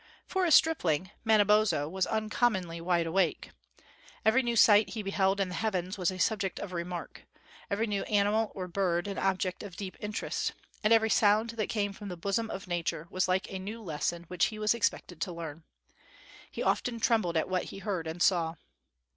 For 0.25 0.45
a 0.45 0.51
stripling, 0.51 1.11
Manabozho 1.23 1.87
was 1.87 2.07
uncommonly 2.07 2.81
wideawake. 2.81 3.51
Every 4.25 4.41
new 4.41 4.55
sight 4.55 4.89
he 4.95 5.03
beheld 5.03 5.39
in 5.39 5.49
the 5.49 5.53
heavens 5.53 5.95
was 5.99 6.09
a 6.09 6.17
subject 6.17 6.59
of 6.59 6.73
remark; 6.73 7.27
every 7.69 7.85
new 7.85 8.01
animal 8.05 8.51
or 8.55 8.67
bird, 8.67 9.05
an 9.05 9.19
object 9.19 9.61
of 9.61 9.75
deep 9.75 9.95
interest; 9.99 10.53
and 10.83 10.91
every 10.91 11.11
sound 11.11 11.51
that 11.51 11.69
came 11.69 11.93
from 11.93 12.09
the 12.09 12.17
bosom 12.17 12.49
of 12.49 12.65
nature 12.65 13.05
was 13.11 13.27
like 13.27 13.51
a 13.53 13.59
new 13.59 13.79
lesson 13.79 14.23
which 14.27 14.45
he 14.45 14.57
was 14.57 14.73
expected 14.73 15.21
to 15.21 15.31
learn. 15.31 15.65
He 16.49 16.63
often 16.63 16.99
trembled 16.99 17.37
at 17.37 17.47
what 17.47 17.65
he 17.65 17.77
heard 17.77 18.07
and 18.07 18.23
saw. 18.23 18.55